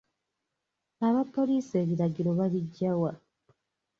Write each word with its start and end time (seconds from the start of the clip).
Abapoliisi 1.07 1.73
ebiragiro 1.83 2.31
babiggya 2.39 2.91
wa? 3.01 3.11